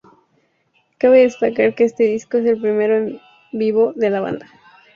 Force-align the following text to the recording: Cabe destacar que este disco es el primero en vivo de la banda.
Cabe 0.97 1.19
destacar 1.19 1.75
que 1.75 1.83
este 1.83 2.05
disco 2.05 2.39
es 2.39 2.45
el 2.47 2.59
primero 2.59 2.95
en 2.97 3.21
vivo 3.51 3.93
de 3.93 4.09
la 4.09 4.19
banda. 4.19 4.47